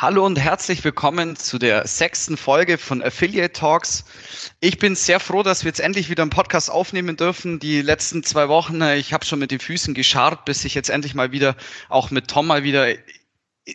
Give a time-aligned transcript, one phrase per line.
[0.00, 4.04] Hallo und herzlich willkommen zu der sechsten Folge von Affiliate Talks.
[4.60, 7.58] Ich bin sehr froh, dass wir jetzt endlich wieder einen Podcast aufnehmen dürfen.
[7.58, 10.88] Die letzten zwei Wochen, äh, ich habe schon mit den Füßen gescharrt, bis ich jetzt
[10.88, 11.56] endlich mal wieder
[11.88, 12.86] auch mit Tom mal wieder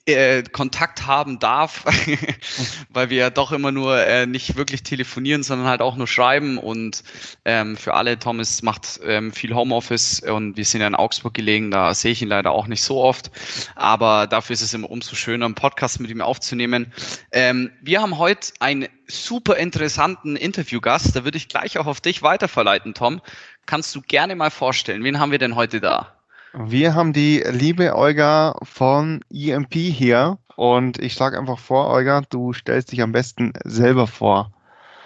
[0.05, 1.85] äh, Kontakt haben darf,
[2.89, 6.57] weil wir ja doch immer nur äh, nicht wirklich telefonieren, sondern halt auch nur schreiben.
[6.57, 7.03] Und
[7.45, 11.71] ähm, für alle, Thomas macht ähm, viel Homeoffice und wir sind ja in Augsburg gelegen,
[11.71, 13.31] da sehe ich ihn leider auch nicht so oft.
[13.75, 16.91] Aber dafür ist es immer umso schöner, einen Podcast mit ihm aufzunehmen.
[17.31, 22.23] Ähm, wir haben heute einen super interessanten Interviewgast, da würde ich gleich auch auf dich
[22.23, 23.21] weiterverleiten, Tom.
[23.65, 26.22] Kannst du gerne mal vorstellen, wen haben wir denn heute da?
[26.55, 32.53] Wir haben die liebe Olga von EMP hier und ich schlage einfach vor, Olga, du
[32.53, 34.51] stellst dich am besten selber vor.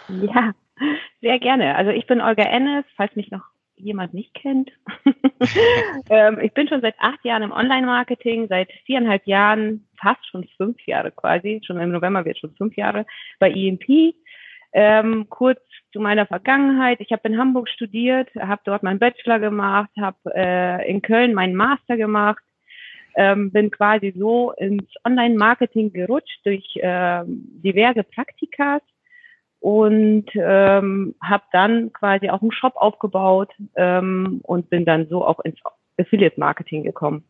[0.10, 0.52] Ja,
[1.22, 1.76] sehr gerne.
[1.76, 3.44] Also ich bin Olga Ennes, falls mich noch
[3.78, 4.72] jemand nicht kennt.
[6.10, 10.82] ähm, ich bin schon seit acht Jahren im Online-Marketing, seit viereinhalb Jahren, fast schon fünf
[10.86, 13.06] Jahre quasi, schon im November wird schon fünf Jahre
[13.40, 14.16] bei EMP.
[14.74, 15.60] Ähm, kurz
[15.94, 17.00] zu meiner Vergangenheit.
[17.02, 21.56] Ich habe in Hamburg studiert, habe dort meinen Bachelor gemacht, habe äh, in Köln meinen
[21.56, 22.44] Master gemacht,
[23.16, 28.82] ähm, bin quasi so ins Online-Marketing gerutscht durch äh, diverse Praktikas
[29.60, 35.40] und ähm, habe dann quasi auch einen Shop aufgebaut ähm, und bin dann so auch
[35.40, 35.58] ins
[35.98, 37.24] Affiliate-Marketing gekommen.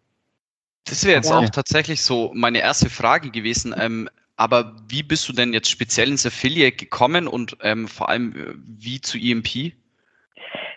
[0.86, 1.40] Das wäre jetzt ja.
[1.40, 3.74] auch tatsächlich so meine erste Frage gewesen.
[3.78, 8.36] Ähm, aber wie bist du denn jetzt speziell ins Affiliate gekommen und ähm, vor allem
[8.36, 9.74] äh, wie zu EMP?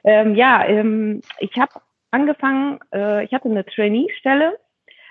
[0.02, 1.72] Ähm, ja, ähm, ich habe
[2.10, 4.58] angefangen, äh, ich hatte eine Trainee-Stelle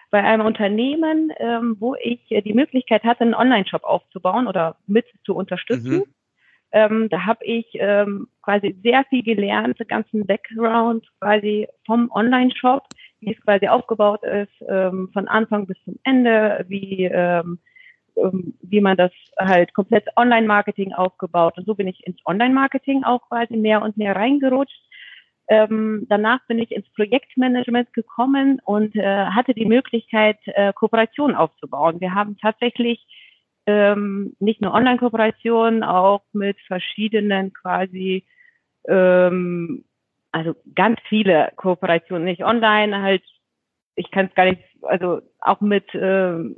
[0.10, 5.06] bei einem Unternehmen, ähm, wo ich äh, die Möglichkeit hatte, einen Online-Shop aufzubauen oder mit
[5.24, 5.98] zu unterstützen.
[5.98, 6.04] Mhm.
[6.72, 12.88] Ähm, da habe ich ähm, quasi sehr viel gelernt, den ganzen Background quasi vom Online-Shop,
[13.20, 17.04] wie es quasi aufgebaut ist, von Anfang bis zum Ende, wie
[18.24, 21.58] ähm, wie man das halt komplett Online-Marketing aufgebaut.
[21.58, 24.82] Und so bin ich ins Online-Marketing auch quasi mehr und mehr reingerutscht.
[25.48, 32.00] Ähm, danach bin ich ins Projektmanagement gekommen und äh, hatte die Möglichkeit, äh, Kooperationen aufzubauen.
[32.00, 33.04] Wir haben tatsächlich
[33.66, 38.26] ähm, nicht nur Online-Kooperationen, auch mit verschiedenen quasi,
[38.88, 39.86] ähm,
[40.32, 43.24] also ganz viele Kooperationen, nicht online, halt,
[43.96, 46.58] ich kann es gar nicht, also auch mit ähm,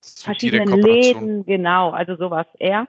[0.00, 2.86] verschiedenen Läden, genau, also sowas eher.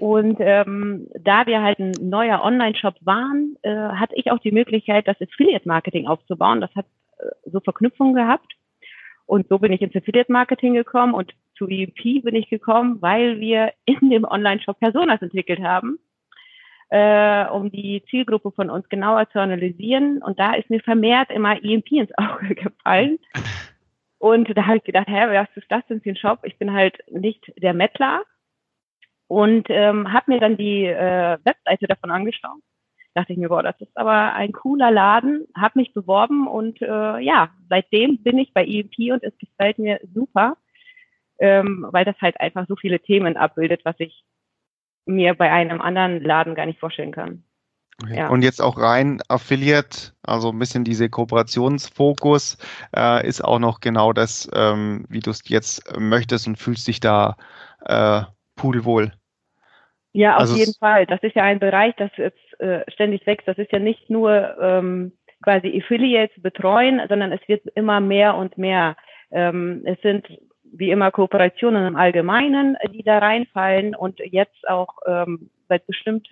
[0.00, 5.06] Und ähm, da wir halt ein neuer Online-Shop waren, äh, hatte ich auch die Möglichkeit,
[5.06, 6.62] das Affiliate-Marketing aufzubauen.
[6.62, 6.86] Das hat
[7.18, 8.50] äh, so Verknüpfungen gehabt.
[9.26, 13.72] Und so bin ich ins Affiliate-Marketing gekommen und zu EEP bin ich gekommen, weil wir
[13.84, 15.98] in dem Online-Shop Personas entwickelt haben,
[16.88, 20.22] äh, um die Zielgruppe von uns genauer zu analysieren.
[20.22, 23.18] Und da ist mir vermehrt immer EMP ins Auge gefallen.
[24.20, 26.40] Und da habe ich gedacht, hä, was ist das denn für ein Shop?
[26.42, 28.22] Ich bin halt nicht der Mettler.
[29.28, 32.60] Und ähm, habe mir dann die äh, Webseite davon angeschaut.
[33.14, 35.46] Dachte ich mir, boah, das ist aber ein cooler Laden.
[35.56, 40.00] Habe mich beworben und äh, ja, seitdem bin ich bei EMP und es gefällt mir
[40.12, 40.58] super,
[41.38, 44.22] ähm, weil das halt einfach so viele Themen abbildet, was ich
[45.06, 47.44] mir bei einem anderen Laden gar nicht vorstellen kann.
[48.02, 48.16] Okay.
[48.16, 48.28] Ja.
[48.28, 52.56] Und jetzt auch rein Affiliate, also ein bisschen diese Kooperationsfokus,
[52.96, 57.00] äh, ist auch noch genau das, ähm, wie du es jetzt möchtest und fühlst dich
[57.00, 57.36] da
[57.84, 58.22] äh,
[58.56, 59.12] pudelwohl.
[60.12, 61.06] Ja, auf also jeden Fall.
[61.06, 63.46] Das ist ja ein Bereich, das jetzt äh, ständig wächst.
[63.46, 65.12] Das ist ja nicht nur ähm,
[65.42, 68.96] quasi Affiliates betreuen, sondern es wird immer mehr und mehr.
[69.30, 70.26] Ähm, es sind
[70.72, 76.28] wie immer Kooperationen im Allgemeinen, die da reinfallen und jetzt auch ähm, seit bestimmt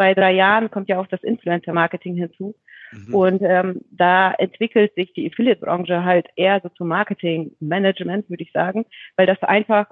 [0.00, 2.54] zwei, drei Jahren kommt ja auch das Influencer-Marketing hinzu.
[2.92, 3.14] Mhm.
[3.14, 8.86] Und ähm, da entwickelt sich die Affiliate-Branche halt eher so zum Marketing-Management, würde ich sagen,
[9.16, 9.88] weil das einfach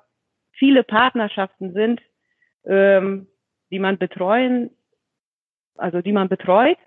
[0.52, 2.00] viele Partnerschaften sind,
[2.64, 3.26] ähm,
[3.70, 4.70] die man betreuen,
[5.76, 6.78] also die man betreut.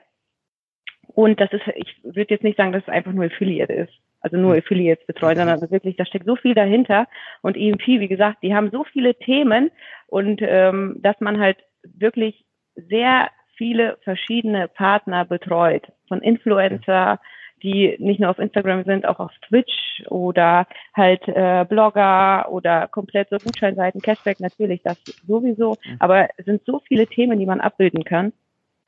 [1.07, 3.93] Und das ist, ich würde jetzt nicht sagen, dass es einfach nur Affiliate ist.
[4.19, 4.59] Also nur mhm.
[4.59, 5.47] Affiliates betreuen, mhm.
[5.47, 7.07] sondern wirklich, da steckt so viel dahinter.
[7.43, 9.69] Und EMP, wie gesagt, die haben so viele Themen
[10.07, 12.45] und ähm, dass man halt wirklich
[12.89, 17.19] sehr viele verschiedene Partner betreut, von Influencer,
[17.63, 23.37] die nicht nur auf Instagram sind, auch auf Twitch oder halt äh, Blogger oder komplette
[23.37, 24.97] Gutscheinseiten, Cashback natürlich, das
[25.27, 25.77] sowieso.
[25.83, 25.97] Mhm.
[25.99, 28.33] Aber es sind so viele Themen, die man abbilden kann.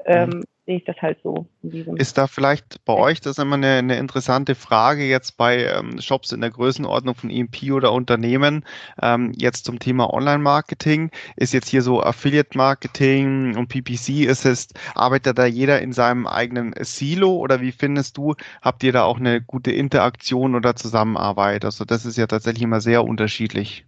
[0.05, 0.43] Ähm, mhm.
[0.65, 1.47] sehe ich das halt so.
[1.95, 6.31] Ist da vielleicht bei euch das immer eine, eine interessante Frage jetzt bei ähm, Shops
[6.31, 8.65] in der Größenordnung von EMP oder Unternehmen
[9.01, 11.11] ähm, jetzt zum Thema Online-Marketing?
[11.35, 16.73] Ist jetzt hier so Affiliate-Marketing und PPC, ist es, arbeitet da jeder in seinem eigenen
[16.81, 21.65] Silo oder wie findest du, habt ihr da auch eine gute Interaktion oder Zusammenarbeit?
[21.65, 23.85] Also das ist ja tatsächlich immer sehr unterschiedlich.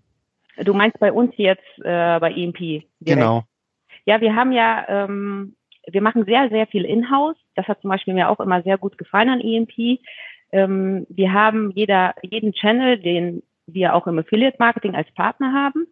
[0.64, 2.58] Du meinst bei uns jetzt äh, bei EMP?
[2.58, 2.86] Direkt.
[3.02, 3.44] Genau.
[4.06, 5.56] Ja, wir haben ja, ähm,
[5.88, 7.38] wir machen sehr, sehr viel in-house.
[7.56, 10.00] Das hat zum Beispiel mir auch immer sehr gut gefallen an EMP.
[10.52, 15.88] Ähm, wir haben jeder, jeden Channel, den wir auch im Affiliate Marketing als Partner haben,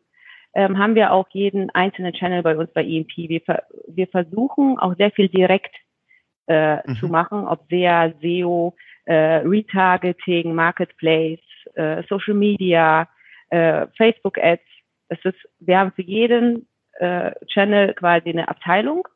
[0.54, 3.18] ähm, haben wir auch jeden einzelnen Channel bei uns bei EMP.
[3.18, 3.42] Wir,
[3.88, 5.76] wir versuchen auch sehr viel direkt
[6.48, 6.96] äh, mhm.
[6.98, 8.76] zu machen, ob sehr SEO,
[9.06, 11.40] äh, Retargeting, Marketplace,
[11.76, 13.08] äh, Social Media,
[13.50, 14.64] äh, Facebook Ads.
[15.10, 16.68] Das ist, wir haben für jeden
[17.00, 19.08] äh, Channel quasi eine Abteilung.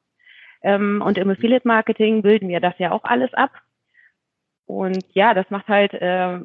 [0.61, 3.51] Ähm, und im Affiliate Marketing bilden wir das ja auch alles ab.
[4.65, 5.93] Und ja, das macht halt.
[5.93, 6.39] Äh,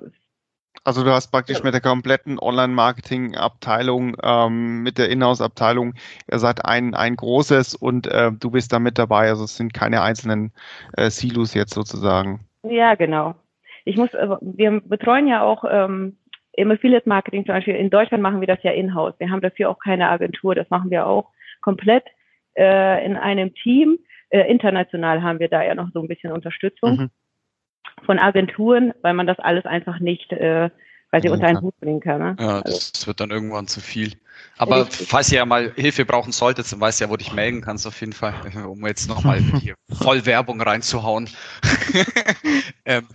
[0.84, 5.94] also du hast praktisch mit der kompletten Online-Marketing-Abteilung, ähm, mit der Inhouse-Abteilung,
[6.30, 9.28] ihr seid ein, ein großes und äh, du bist da mit dabei.
[9.28, 10.52] Also es sind keine einzelnen
[10.96, 12.40] äh, Silos jetzt sozusagen.
[12.62, 13.34] Ja, genau.
[13.84, 16.16] Ich muss, äh, wir betreuen ja auch ähm,
[16.52, 19.14] im Affiliate Marketing zum Beispiel in Deutschland machen wir das ja in-house.
[19.18, 20.54] Wir haben dafür auch keine Agentur.
[20.54, 21.28] Das machen wir auch
[21.60, 22.04] komplett
[22.56, 23.98] äh, in einem Team.
[24.30, 27.10] Äh, international haben wir da ja noch so ein bisschen Unterstützung mhm.
[28.04, 30.70] von Agenturen, weil man das alles einfach nicht äh,
[31.12, 32.20] quasi ja, unter einen Hut bringen kann.
[32.20, 32.36] Ne?
[32.40, 33.06] Ja, das also.
[33.06, 34.14] wird dann irgendwann zu viel.
[34.56, 35.08] Aber Richtig.
[35.08, 37.86] falls ihr ja mal Hilfe brauchen solltet, dann weißt du ja, wo dich melden kannst
[37.86, 38.34] auf jeden Fall,
[38.66, 41.28] um jetzt nochmal hier voll Werbung reinzuhauen.
[42.84, 43.06] ähm,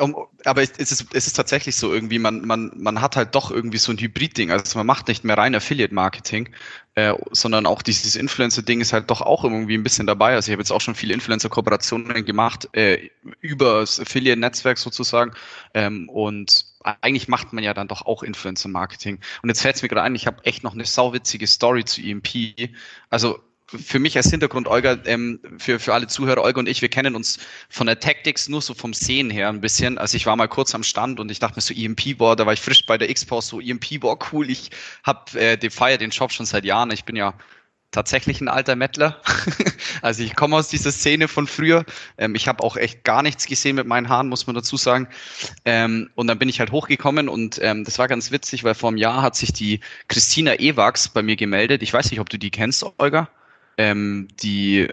[0.00, 3.52] um, aber es ist, es ist tatsächlich so irgendwie, man, man, man hat halt doch
[3.52, 4.50] irgendwie so ein Hybrid-Ding.
[4.50, 6.48] Also man macht nicht mehr rein Affiliate-Marketing,
[6.96, 10.34] äh, sondern auch dieses Influencer-Ding ist halt doch auch irgendwie ein bisschen dabei.
[10.34, 13.10] Also ich habe jetzt auch schon viele Influencer-Kooperationen gemacht, äh,
[13.40, 15.32] über das Affiliate-Netzwerk sozusagen.
[15.74, 19.18] Ähm, und eigentlich macht man ja dann doch auch Influencer-Marketing.
[19.42, 22.02] Und jetzt fällt es mir gerade ein, ich habe echt noch eine sauwitzige Story zu
[22.02, 22.70] EMP.
[23.10, 26.90] Also für mich als Hintergrund, Olga, ähm, für, für alle Zuhörer, Olga und ich, wir
[26.90, 27.38] kennen uns
[27.70, 29.96] von der Tactics nur so vom Sehen her ein bisschen.
[29.98, 32.44] Also ich war mal kurz am Stand und ich dachte mir so EMP, boah, da
[32.44, 34.70] war ich frisch bei der Expo, so EMP, boah, cool, ich
[35.02, 36.90] hab äh, den Feier, den Shop schon seit Jahren.
[36.90, 37.34] Ich bin ja
[37.94, 39.20] tatsächlich ein alter Mettler.
[40.02, 41.84] also ich komme aus dieser Szene von früher.
[42.18, 45.08] Ähm, ich habe auch echt gar nichts gesehen mit meinen Haaren, muss man dazu sagen.
[45.64, 48.88] Ähm, und dann bin ich halt hochgekommen und ähm, das war ganz witzig, weil vor
[48.88, 51.82] einem Jahr hat sich die Christina Ewax bei mir gemeldet.
[51.82, 53.28] Ich weiß nicht, ob du die kennst, Olga.
[53.76, 54.88] Ähm, die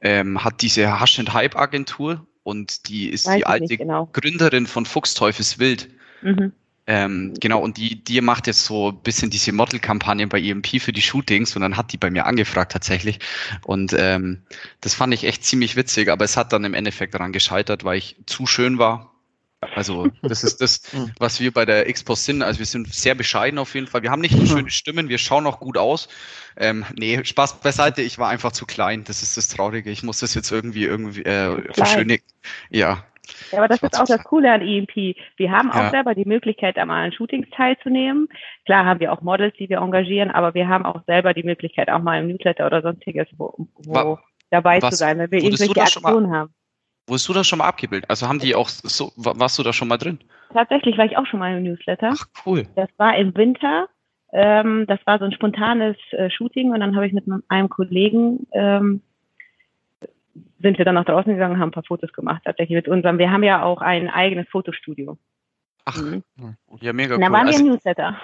[0.00, 4.08] ähm, hat diese Hush and Hype Agentur und die ist weiß die alte genau.
[4.12, 5.88] Gründerin von Fuchsteufels Wild.
[6.22, 6.52] Mhm.
[6.86, 10.92] Ähm, genau, und die, die macht jetzt so ein bisschen diese Model-Kampagnen bei EMP für
[10.92, 13.20] die Shootings und dann hat die bei mir angefragt tatsächlich.
[13.64, 14.42] Und ähm,
[14.80, 17.98] das fand ich echt ziemlich witzig, aber es hat dann im Endeffekt daran gescheitert, weil
[17.98, 19.10] ich zu schön war.
[19.60, 20.80] Also das ist das,
[21.18, 22.42] was wir bei der Expo sind.
[22.42, 24.02] Also wir sind sehr bescheiden auf jeden Fall.
[24.02, 26.08] Wir haben nicht nur schöne Stimmen, wir schauen auch gut aus.
[26.56, 29.04] Ähm, nee, Spaß beiseite, ich war einfach zu klein.
[29.04, 29.90] Das ist das Traurige.
[29.90, 32.24] Ich muss das jetzt irgendwie irgendwie äh, verschönigen.
[32.70, 33.04] Ja,
[33.52, 35.16] ja, aber das ist auch das Coole an EMP.
[35.36, 35.90] Wir haben auch ja.
[35.90, 38.28] selber die Möglichkeit, einmal an Shootings teilzunehmen.
[38.64, 41.90] Klar haben wir auch Models, die wir engagieren, aber wir haben auch selber die Möglichkeit,
[41.90, 43.54] auch mal im Newsletter oder sonstiges, wo,
[43.84, 44.18] wo
[44.50, 46.54] dabei was, zu sein, wenn wir irgendwelche Aktionen haben.
[47.06, 48.08] Wurdest du da schon mal abgebildet?
[48.08, 50.20] Also haben die auch so, warst du da schon mal drin?
[50.52, 52.12] Tatsächlich war ich auch schon mal im Newsletter.
[52.14, 52.66] Ach, cool.
[52.76, 53.88] Das war im Winter.
[54.32, 58.46] Ähm, das war so ein spontanes äh, Shooting und dann habe ich mit einem Kollegen
[58.52, 59.02] ähm,
[60.60, 63.18] sind wir dann nach draußen gegangen und haben ein paar Fotos gemacht, tatsächlich mit unserem.
[63.18, 65.18] Wir haben ja auch ein eigenes Fotostudio.
[65.84, 66.22] Ach, mhm.
[66.80, 67.20] ja, mega cool.
[67.20, 68.20] Da waren wir also, im Newsletter.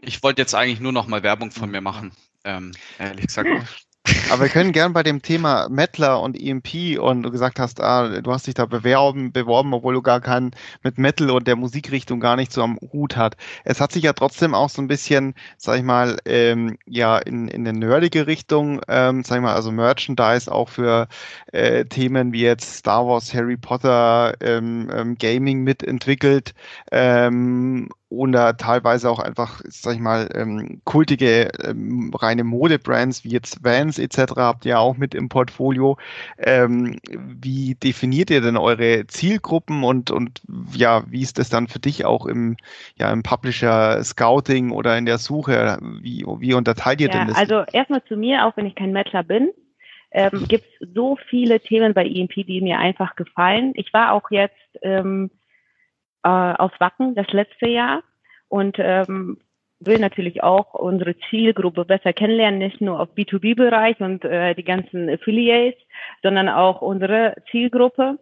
[0.00, 2.12] ich wollte jetzt eigentlich nur noch mal Werbung von mir machen,
[2.44, 3.48] ähm, ehrlich gesagt.
[4.30, 8.20] Aber wir können gern bei dem Thema Mettler und EMP und du gesagt hast, ah,
[8.20, 10.52] du hast dich da bewerben, beworben, obwohl du gar keinen
[10.82, 13.36] mit Metal und der Musikrichtung gar nicht so am Hut hat.
[13.64, 17.48] Es hat sich ja trotzdem auch so ein bisschen, sag ich mal, ähm, ja, in,
[17.48, 21.08] in eine nerdige Richtung, ähm, sag ich mal, also Merchandise auch für
[21.52, 26.54] äh, Themen wie jetzt Star Wars, Harry Potter, ähm, ähm, Gaming mitentwickelt.
[26.92, 33.64] Ähm, oder teilweise auch einfach, sag ich mal, ähm, kultige ähm, reine Modebrands wie jetzt
[33.64, 34.34] Vans etc.
[34.36, 35.96] habt ihr auch mit im Portfolio.
[36.36, 40.42] Ähm, wie definiert ihr denn eure Zielgruppen und, und
[40.74, 42.56] ja, wie ist das dann für dich auch im,
[42.96, 45.78] ja, im Publisher Scouting oder in der Suche?
[46.02, 47.38] Wie, wie unterteilt ihr ja, denn das?
[47.38, 49.50] Also erstmal zu mir, auch wenn ich kein Mettler bin,
[50.10, 53.72] ähm, gibt es so viele Themen bei EMP, die mir einfach gefallen.
[53.76, 55.30] Ich war auch jetzt ähm,
[56.22, 58.02] äh, aus Wacken das letzte Jahr.
[58.48, 59.38] Und ähm,
[59.80, 65.08] will natürlich auch unsere Zielgruppe besser kennenlernen, nicht nur auf B2B-Bereich und äh, die ganzen
[65.08, 65.80] Affiliates,
[66.22, 68.18] sondern auch unsere Zielgruppe.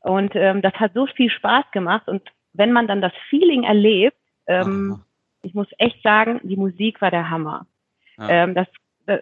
[0.00, 2.08] Und ähm, das hat so viel Spaß gemacht.
[2.08, 4.16] Und wenn man dann das Feeling erlebt,
[4.46, 5.02] ähm,
[5.42, 7.66] ich muss echt sagen, die Musik war der Hammer.
[8.18, 8.28] Ja.
[8.28, 8.68] Ähm, das,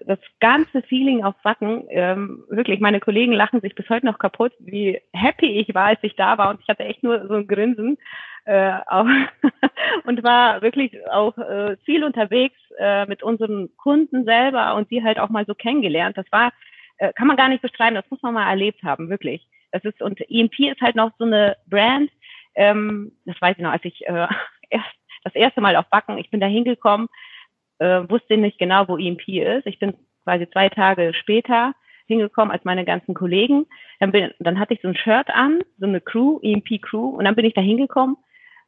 [0.07, 4.53] das ganze Feeling auf Wacken, ähm, wirklich, meine Kollegen lachen sich bis heute noch kaputt,
[4.59, 6.51] wie happy ich war, als ich da war.
[6.51, 7.99] Und ich hatte echt nur so ein Grinsen
[8.45, 9.07] äh, auch
[10.05, 15.19] und war wirklich auch äh, viel unterwegs äh, mit unseren Kunden selber und die halt
[15.19, 16.17] auch mal so kennengelernt.
[16.17, 16.53] Das war,
[16.99, 19.47] äh, kann man gar nicht beschreiben, das muss man mal erlebt haben, wirklich.
[19.71, 22.11] Das ist, und EMP ist halt noch so eine Brand,
[22.55, 24.27] ähm, das weiß ich noch, als ich äh,
[24.71, 24.87] erst
[25.25, 27.09] das erste Mal auf Backen, ich bin da hingekommen,
[27.79, 29.67] äh, wusste nicht genau, wo EMP ist.
[29.67, 29.95] Ich bin
[30.25, 31.75] quasi zwei Tage später
[32.07, 33.67] hingekommen als meine ganzen Kollegen.
[34.01, 37.25] Dann, bin, dann hatte ich so ein Shirt an, so eine Crew, EMP Crew, und
[37.25, 38.17] dann bin ich da hingekommen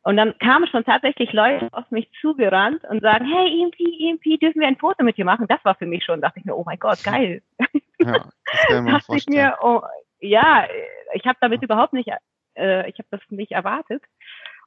[0.03, 4.61] und dann kamen schon tatsächlich Leute auf mich zugerannt und sagen, hey, EMP, EMP, dürfen
[4.61, 5.47] wir ein Foto mit dir machen?
[5.47, 7.43] Das war für mich schon, dachte ich mir, oh mein Gott, geil.
[7.99, 9.83] Ja, das kann man dachte ich mir, oh,
[10.21, 10.67] ja,
[11.13, 12.09] ich habe damit überhaupt nicht,
[12.57, 14.03] äh, ich habe das nicht erwartet.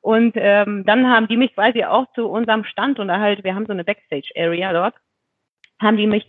[0.04, 3.66] Und ähm, dann haben die mich quasi auch zu unserem Stand und halt, wir haben
[3.66, 4.96] so eine Backstage-Area dort,
[5.80, 6.26] haben die mich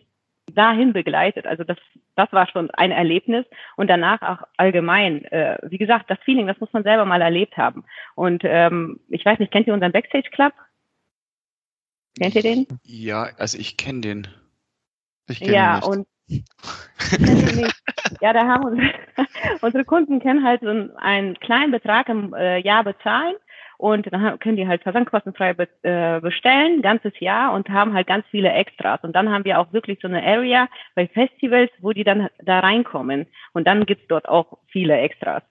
[0.47, 1.45] dahin begleitet.
[1.45, 1.77] Also das,
[2.15, 5.25] das war schon ein Erlebnis und danach auch allgemein.
[5.25, 7.85] Äh, wie gesagt, das Feeling, das muss man selber mal erlebt haben.
[8.15, 10.53] Und ähm, ich weiß nicht, kennt ihr unseren Backstage Club?
[12.17, 12.69] Kennt ihr den?
[12.85, 14.29] Ja, also ich kenne den.
[15.29, 15.89] Ich kenne ja, ihn nicht.
[15.89, 16.07] und
[18.21, 18.93] ja, da haben unsere,
[19.63, 23.35] unsere Kunden können halt so einen kleinen Betrag im äh, Jahr bezahlen
[23.85, 28.51] und dann können die halt versandkostenfrei äh, bestellen, ganzes Jahr und haben halt ganz viele
[28.51, 29.01] Extras.
[29.03, 32.61] Und dann haben wir auch wirklich so eine Area bei Festivals, wo die dann da
[32.61, 33.27] reinkommen.
[33.53, 35.43] Und dann gibt's dort auch viele Extras.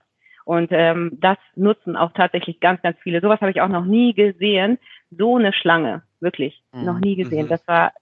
[0.45, 3.21] Und ähm, das nutzen auch tatsächlich ganz, ganz viele.
[3.21, 4.79] Sowas habe ich auch noch nie gesehen.
[5.11, 6.85] So eine Schlange, wirklich, mhm.
[6.85, 7.45] noch nie gesehen.
[7.45, 7.49] Mhm.
[7.49, 7.93] Das war,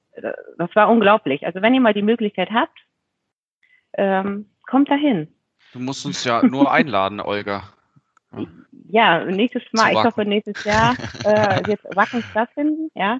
[0.57, 1.45] das war unglaublich.
[1.45, 2.79] Also wenn ihr mal die Möglichkeit habt,
[3.97, 5.27] ähm, kommt dahin.
[5.73, 7.63] Du musst uns ja nur einladen, Olga.
[8.89, 13.19] Ja, nächstes Mal, ich hoffe nächstes Jahr äh, wird Wacken stattfinden, ja.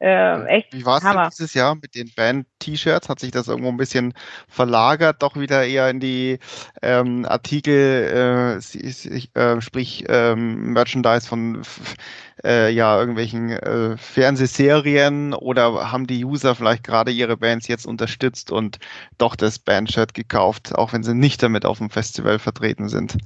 [0.00, 3.08] Äh, echt Wie war es dieses Jahr mit den Band-T-Shirts?
[3.08, 4.14] Hat sich das irgendwo ein bisschen
[4.46, 6.38] verlagert, doch wieder eher in die
[6.82, 11.62] ähm, Artikel, äh, äh, sprich ähm, Merchandise von
[12.44, 18.52] äh, ja irgendwelchen äh, Fernsehserien oder haben die User vielleicht gerade ihre Bands jetzt unterstützt
[18.52, 18.78] und
[19.18, 23.18] doch das Band-Shirt gekauft, auch wenn sie nicht damit auf dem Festival vertreten sind?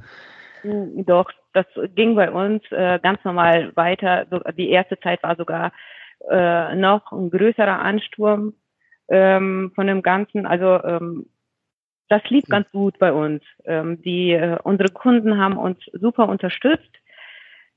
[0.64, 4.26] Doch, das ging bei uns äh, ganz normal weiter.
[4.30, 5.72] So, die erste Zeit war sogar
[6.30, 8.54] äh, noch ein größerer Ansturm
[9.08, 10.46] ähm, von dem Ganzen.
[10.46, 11.26] Also ähm,
[12.08, 13.42] das lief ganz gut bei uns.
[13.64, 16.94] Ähm, die äh, unsere Kunden haben uns super unterstützt.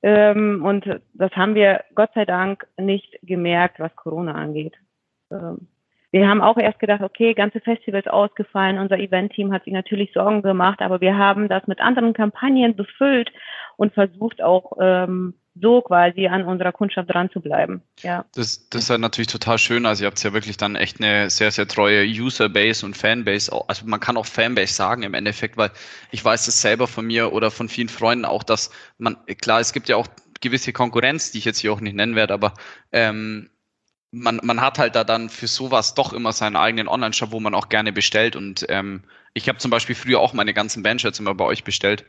[0.03, 4.75] Ähm, und das haben wir Gott sei Dank nicht gemerkt, was Corona angeht.
[5.31, 5.67] Ähm,
[6.11, 10.41] wir haben auch erst gedacht, okay, ganze Festivals ausgefallen, unser Event-Team hat sich natürlich Sorgen
[10.41, 13.31] gemacht, aber wir haben das mit anderen Kampagnen befüllt
[13.77, 17.81] und versucht auch ähm, so quasi an unserer Kundschaft dran zu bleiben.
[18.01, 18.25] Ja.
[18.35, 19.85] Das, das ist halt natürlich total schön.
[19.85, 23.51] Also ihr habt ja wirklich dann echt eine sehr, sehr treue Userbase und Fanbase.
[23.67, 25.71] Also man kann auch Fanbase sagen im Endeffekt, weil
[26.11, 29.71] ich weiß das selber von mir oder von vielen Freunden auch, dass man, klar, es
[29.71, 30.07] gibt ja auch
[30.41, 32.53] gewisse Konkurrenz, die ich jetzt hier auch nicht nennen werde, aber
[32.91, 33.49] ähm,
[34.11, 37.53] man, man hat halt da dann für sowas doch immer seinen eigenen Online-Shop, wo man
[37.53, 38.35] auch gerne bestellt.
[38.35, 42.05] Und ähm, ich habe zum Beispiel früher auch meine ganzen Bandshirts immer bei euch bestellt.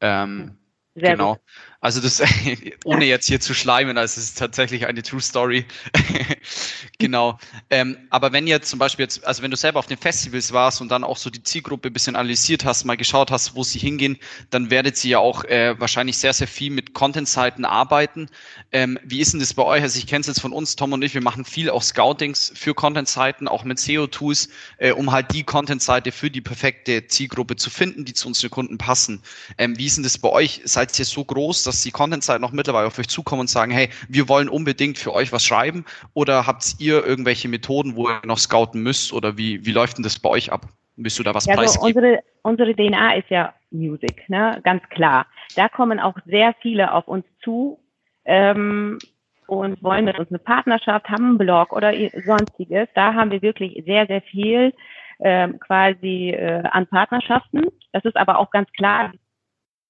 [0.00, 0.56] Ähm,
[0.94, 1.34] genau.
[1.34, 1.42] Gut.
[1.82, 2.22] Also das,
[2.84, 5.64] ohne jetzt hier zu schleimen, also es ist tatsächlich eine True Story.
[6.98, 7.38] genau.
[7.70, 10.82] Ähm, aber wenn ihr zum Beispiel jetzt, also wenn du selber auf den Festivals warst
[10.82, 13.78] und dann auch so die Zielgruppe ein bisschen analysiert hast, mal geschaut hast, wo sie
[13.78, 14.18] hingehen,
[14.50, 18.28] dann werdet ihr ja auch äh, wahrscheinlich sehr, sehr viel mit Content-Seiten arbeiten.
[18.72, 19.82] Ähm, wie ist denn das bei euch?
[19.82, 22.52] Also ich kenne es jetzt von uns, Tom und ich, wir machen viel auch Scoutings
[22.54, 27.70] für Content-Seiten, auch mit SEO-Tools, äh, um halt die Content-Seite für die perfekte Zielgruppe zu
[27.70, 29.22] finden, die zu unseren Kunden passen.
[29.56, 30.60] Ähm, wie ist denn das bei euch?
[30.64, 33.88] Seid ihr so groß, dass die Content-Seiten noch mittlerweile auf euch zukommen und sagen, hey,
[34.08, 35.84] wir wollen unbedingt für euch was schreiben?
[36.14, 39.12] Oder habt ihr irgendwelche Methoden, wo ihr noch scouten müsst?
[39.12, 40.66] Oder wie, wie läuft denn das bei euch ab?
[40.96, 44.60] Willst du da was ja, also unsere, unsere DNA ist ja Music, ne?
[44.64, 45.26] ganz klar.
[45.56, 47.78] Da kommen auch sehr viele auf uns zu
[48.24, 48.98] ähm,
[49.46, 51.92] und wollen mit uns eine Partnerschaft, haben einen Blog oder
[52.24, 52.88] sonstiges.
[52.94, 54.74] Da haben wir wirklich sehr, sehr viel
[55.20, 57.66] ähm, quasi äh, an Partnerschaften.
[57.92, 59.12] Das ist aber auch ganz klar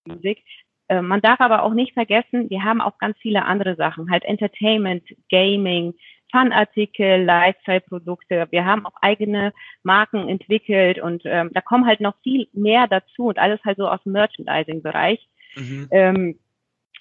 [0.06, 0.42] Musik.
[0.90, 4.24] Äh, man darf aber auch nicht vergessen, wir haben auch ganz viele andere Sachen, halt
[4.24, 5.94] Entertainment, Gaming,
[6.32, 8.48] Fanartikel, Lifestyle-Produkte.
[8.50, 9.52] Wir haben auch eigene
[9.84, 13.88] Marken entwickelt und ähm, da kommen halt noch viel mehr dazu und alles halt so
[13.88, 15.28] aus dem Merchandising-Bereich.
[15.54, 15.88] Mhm.
[15.92, 16.38] Ähm,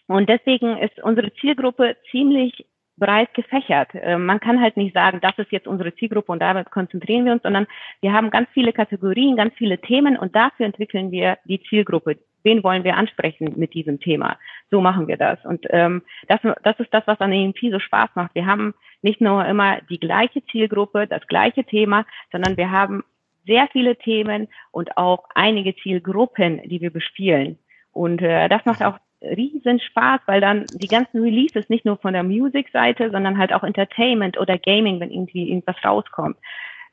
[0.07, 2.65] und deswegen ist unsere Zielgruppe ziemlich
[2.97, 3.89] breit gefächert.
[3.95, 7.33] Äh, man kann halt nicht sagen, das ist jetzt unsere Zielgruppe und damit konzentrieren wir
[7.33, 7.65] uns, sondern
[8.01, 12.17] wir haben ganz viele Kategorien, ganz viele Themen und dafür entwickeln wir die Zielgruppe.
[12.43, 14.37] Wen wollen wir ansprechen mit diesem Thema?
[14.71, 15.43] So machen wir das.
[15.45, 18.35] Und ähm, das, das ist das, was an EMP so Spaß macht.
[18.35, 23.03] Wir haben nicht nur immer die gleiche Zielgruppe, das gleiche Thema, sondern wir haben
[23.45, 27.57] sehr viele Themen und auch einige Zielgruppen, die wir bespielen.
[27.91, 32.13] Und äh, das macht auch riesen Spaß, weil dann die ganzen Releases nicht nur von
[32.13, 36.37] der Music-Seite, sondern halt auch Entertainment oder Gaming, wenn irgendwie irgendwas rauskommt,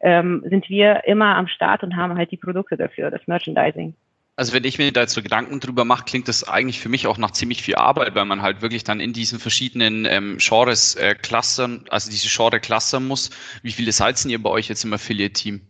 [0.01, 3.95] ähm, sind wir immer am Start und haben halt die Produkte dafür, das Merchandising.
[4.39, 7.07] Also wenn ich mir da jetzt so Gedanken drüber mache, klingt das eigentlich für mich
[7.07, 10.95] auch nach ziemlich viel Arbeit, weil man halt wirklich dann in diesen verschiedenen ähm, Genres
[10.95, 13.31] äh, clustern, also diese Genre clustern muss.
[13.63, 15.63] Wie viele seid ihr bei euch jetzt im Affiliate-Team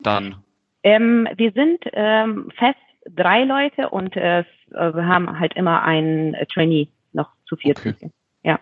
[0.00, 0.36] dann?
[0.82, 6.88] Ähm, wir sind ähm, fest drei Leute und äh, wir haben halt immer einen Trainee
[7.14, 7.78] noch zu viert.
[7.78, 8.10] Okay.
[8.42, 8.60] Ja.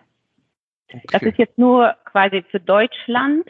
[0.87, 1.01] Okay.
[1.11, 3.45] Das ist jetzt nur quasi für Deutschland.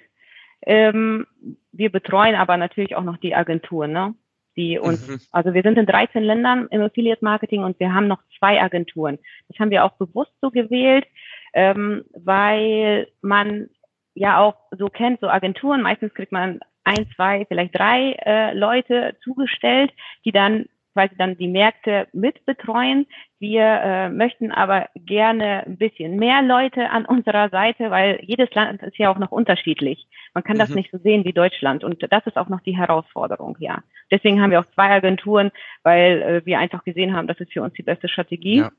[0.65, 1.27] Ähm,
[1.71, 4.15] wir betreuen aber natürlich auch noch die Agenturen, ne?
[4.55, 5.19] Die uns, mhm.
[5.31, 9.17] also wir sind in 13 Ländern im Affiliate Marketing und wir haben noch zwei Agenturen.
[9.47, 11.05] Das haben wir auch bewusst so gewählt,
[11.53, 13.69] ähm, weil man
[14.13, 19.15] ja auch so kennt, so Agenturen, meistens kriegt man ein, zwei, vielleicht drei äh, Leute
[19.23, 19.91] zugestellt,
[20.25, 23.07] die dann quasi dann die Märkte mitbetreuen.
[23.39, 28.81] Wir äh, möchten aber gerne ein bisschen mehr Leute an unserer Seite, weil jedes Land
[28.81, 30.07] ist ja auch noch unterschiedlich.
[30.33, 30.61] Man kann mhm.
[30.61, 33.83] das nicht so sehen wie Deutschland und das ist auch noch die Herausforderung, ja.
[34.11, 35.51] Deswegen haben wir auch zwei Agenturen,
[35.83, 38.71] weil äh, wir einfach gesehen haben, das ist für uns die beste Strategie ja.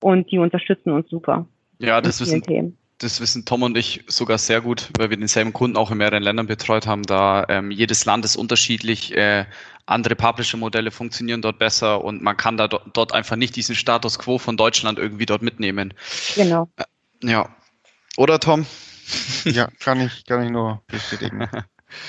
[0.00, 1.46] und die unterstützen uns super.
[1.78, 5.52] Ja, das wissen, Themen das wissen Tom und ich sogar sehr gut, weil wir denselben
[5.52, 7.02] Kunden auch in mehreren Ländern betreut haben.
[7.02, 9.44] Da ähm, jedes Land ist unterschiedlich, äh,
[9.84, 14.18] andere Publisher-Modelle funktionieren dort besser und man kann da do dort einfach nicht diesen Status
[14.18, 15.94] quo von Deutschland irgendwie dort mitnehmen.
[16.34, 16.68] Genau.
[16.76, 16.84] Äh,
[17.22, 17.54] ja.
[18.16, 18.66] Oder Tom?
[19.44, 21.48] Ja, kann ich, kann ich nur bestätigen.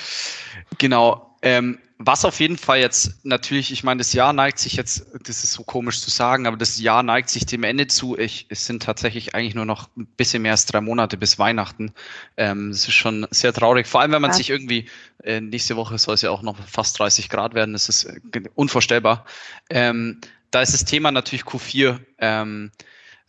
[0.78, 1.27] genau.
[1.42, 5.42] Ähm, was auf jeden Fall jetzt natürlich, ich meine, das Jahr neigt sich jetzt, das
[5.42, 8.16] ist so komisch zu sagen, aber das Jahr neigt sich dem Ende zu.
[8.16, 11.92] Ich, es sind tatsächlich eigentlich nur noch ein bisschen mehr als drei Monate bis Weihnachten.
[12.36, 13.88] Ähm, das ist schon sehr traurig.
[13.88, 14.36] Vor allem, wenn man ja.
[14.36, 14.86] sich irgendwie,
[15.24, 17.72] äh, nächste Woche soll es ja auch noch fast 30 Grad werden.
[17.72, 19.24] Das ist äh, unvorstellbar.
[19.68, 20.20] Ähm,
[20.52, 21.98] da ist das Thema natürlich Q4.
[22.18, 22.70] Ähm,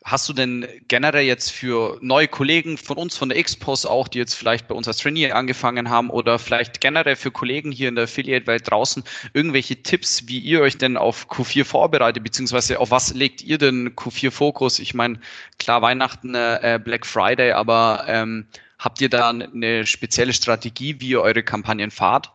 [0.06, 4.18] Hast du denn generell jetzt für neue Kollegen von uns, von der Expos auch, die
[4.18, 7.96] jetzt vielleicht bei uns als Trainee angefangen haben oder vielleicht generell für Kollegen hier in
[7.96, 13.14] der Affiliate-Welt draußen irgendwelche Tipps, wie ihr euch denn auf Q4 vorbereitet, beziehungsweise auf was
[13.14, 14.80] legt ihr denn Q4-Fokus?
[14.80, 15.20] Ich meine,
[15.58, 18.48] klar, Weihnachten, äh, Black Friday, aber ähm,
[18.80, 22.32] habt ihr da eine spezielle Strategie, wie ihr eure Kampagnen fahrt?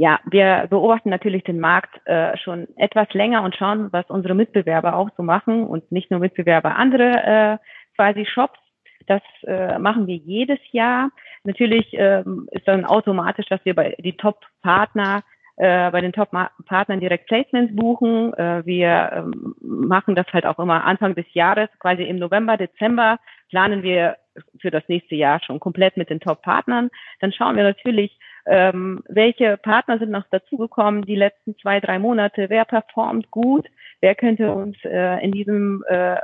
[0.00, 4.96] Ja, wir beobachten natürlich den Markt äh, schon etwas länger und schauen, was unsere Mitbewerber
[4.96, 7.58] auch so machen und nicht nur Mitbewerber, andere äh,
[7.96, 8.58] quasi Shops.
[9.06, 11.10] Das äh, machen wir jedes Jahr.
[11.44, 15.22] Natürlich ähm, ist dann automatisch, dass wir bei die Top-Partner
[15.56, 18.32] äh, bei den Top-Partnern direkt Placements buchen.
[18.32, 23.18] Äh, wir ähm, machen das halt auch immer Anfang des Jahres, quasi im November, Dezember
[23.50, 24.16] planen wir
[24.62, 26.88] für das nächste Jahr schon komplett mit den Top-Partnern.
[27.20, 31.02] Dann schauen wir natürlich, ähm, welche Partner sind noch dazugekommen?
[31.02, 33.66] Die letzten zwei, drei Monate, wer performt gut,
[34.00, 36.16] wer könnte uns äh, in diesem äh,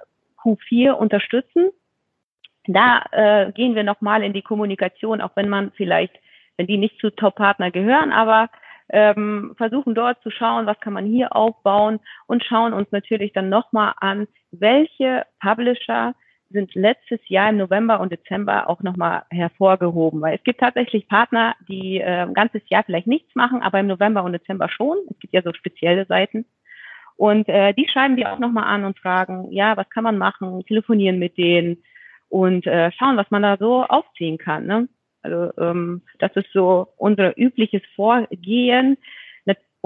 [0.42, 1.70] Q4 unterstützen.
[2.66, 6.14] Da äh, gehen wir nochmal in die Kommunikation, auch wenn man vielleicht,
[6.56, 8.50] wenn die nicht zu Top-Partner gehören, aber
[8.88, 13.48] ähm, versuchen dort zu schauen, was kann man hier aufbauen und schauen uns natürlich dann
[13.48, 16.14] nochmal an, welche Publisher
[16.50, 21.54] sind letztes Jahr im November und Dezember auch nochmal hervorgehoben, weil es gibt tatsächlich Partner,
[21.68, 24.96] die äh, ein ganzes Jahr vielleicht nichts machen, aber im November und Dezember schon.
[25.10, 26.46] Es gibt ja so spezielle Seiten.
[27.16, 30.64] Und äh, die schreiben wir auch nochmal an und fragen, ja, was kann man machen,
[30.66, 31.82] telefonieren mit denen
[32.28, 34.66] und äh, schauen, was man da so aufziehen kann.
[34.66, 34.88] Ne?
[35.22, 38.98] Also ähm, das ist so unser übliches Vorgehen.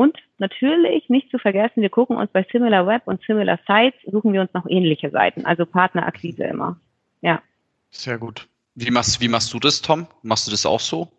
[0.01, 4.33] Und natürlich nicht zu vergessen, wir gucken uns bei Similar Web und Similar Sites, suchen
[4.33, 6.81] wir uns noch ähnliche Seiten, also Partnerakquise immer.
[7.21, 7.43] Ja.
[7.91, 8.49] Sehr gut.
[8.75, 10.07] Wie machst, wie machst du das, Tom?
[10.23, 11.13] Machst du das auch so?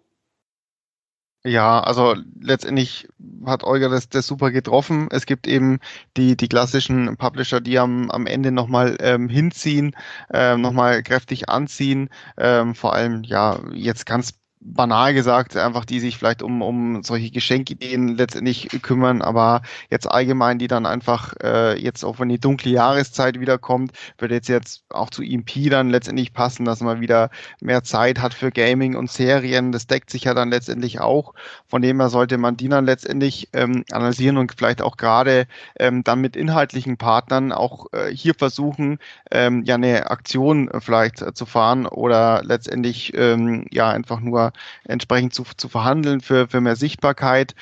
[1.43, 3.07] Ja, also letztendlich
[3.45, 5.09] hat Olga das, das super getroffen.
[5.11, 5.77] Es gibt eben
[6.17, 9.95] die, die klassischen Publisher, die am, am Ende nochmal ähm, hinziehen,
[10.33, 12.09] ähm, nochmal kräftig anziehen.
[12.35, 17.31] Ähm, vor allem, ja, jetzt ganz banal gesagt, einfach die sich vielleicht um, um solche
[17.31, 22.71] Geschenkideen letztendlich kümmern, aber jetzt allgemein, die dann einfach äh, jetzt auch wenn die dunkle
[22.71, 27.83] Jahreszeit wiederkommt, wird jetzt jetzt auch zu EMP dann letztendlich passen, dass man wieder mehr
[27.83, 29.71] Zeit hat für Gaming und Serien.
[29.71, 31.33] Das deckt sich ja dann letztendlich auch.
[31.67, 35.47] Von dem her sollte man die dann letztendlich ähm, analysieren und vielleicht auch gerade
[35.79, 38.99] ähm, dann mit inhaltlichen Partnern auch äh, hier versuchen,
[39.31, 44.50] ähm, ja eine Aktion vielleicht äh, zu fahren oder letztendlich ähm, ja einfach nur
[44.83, 47.55] entsprechend zu, zu verhandeln für, für mehr Sichtbarkeit.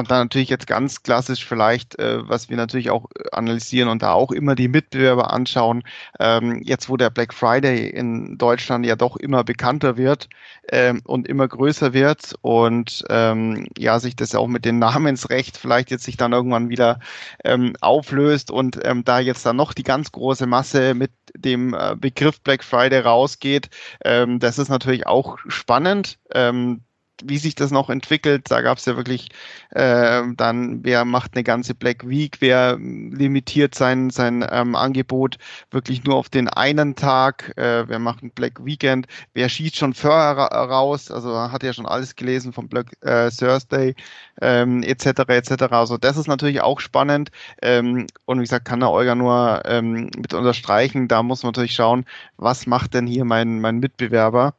[0.00, 4.14] Und dann natürlich jetzt ganz klassisch vielleicht, äh, was wir natürlich auch analysieren und da
[4.14, 5.82] auch immer die Mitbewerber anschauen,
[6.18, 10.30] ähm, jetzt wo der Black Friday in Deutschland ja doch immer bekannter wird
[10.72, 15.90] ähm, und immer größer wird und ähm, ja sich das auch mit dem Namensrecht vielleicht
[15.90, 16.98] jetzt sich dann irgendwann wieder
[17.44, 21.94] ähm, auflöst und ähm, da jetzt dann noch die ganz große Masse mit dem äh,
[21.94, 23.68] Begriff Black Friday rausgeht,
[24.02, 26.18] ähm, das ist natürlich auch spannend.
[26.32, 26.84] Ähm,
[27.24, 28.50] wie sich das noch entwickelt.
[28.50, 29.28] Da gab es ja wirklich
[29.70, 35.38] äh, dann, wer macht eine ganze Black Week, wer limitiert sein, sein ähm, Angebot
[35.70, 39.94] wirklich nur auf den einen Tag, äh, wer macht ein Black Weekend, wer schießt schon
[39.94, 43.94] vorher raus, also hat ja schon alles gelesen vom Black äh, Thursday
[44.40, 45.06] ähm, etc.
[45.28, 45.64] etc.
[45.70, 47.30] Also das ist natürlich auch spannend
[47.62, 51.74] ähm, und wie gesagt, kann der Olga nur ähm, mit unterstreichen, da muss man natürlich
[51.74, 52.04] schauen,
[52.36, 54.54] was macht denn hier mein, mein Mitbewerber.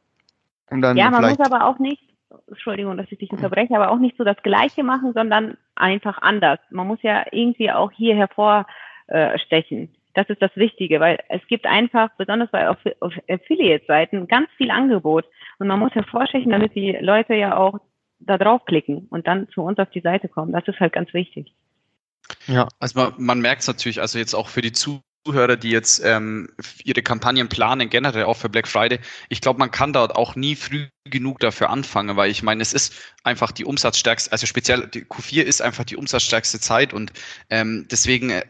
[0.70, 2.11] ja, man muss aber auch nicht
[2.48, 6.58] Entschuldigung, dass ich dich unterbreche, aber auch nicht so das Gleiche machen, sondern einfach anders.
[6.70, 9.94] Man muss ja irgendwie auch hier hervorstechen.
[10.14, 15.24] Das ist das Wichtige, weil es gibt einfach, besonders bei Affiliate-Seiten, ganz viel Angebot.
[15.58, 17.78] Und man muss hervorstechen, damit die Leute ja auch
[18.18, 20.52] da draufklicken und dann zu uns auf die Seite kommen.
[20.52, 21.52] Das ist halt ganz wichtig.
[22.46, 25.70] Ja, also man, man merkt es natürlich, also jetzt auch für die Zu Zuhörer, die
[25.70, 26.48] jetzt ähm,
[26.84, 30.56] ihre Kampagnen planen, generell auch für Black Friday, ich glaube, man kann dort auch nie
[30.56, 35.04] früh genug dafür anfangen, weil ich meine, es ist einfach die umsatzstärkste, also speziell die
[35.04, 37.12] Q4 ist einfach die umsatzstärkste Zeit und
[37.50, 38.44] ähm, deswegen äh,